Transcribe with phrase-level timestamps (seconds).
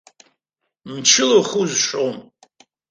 [0.93, 2.15] Мчыла ухы узшом.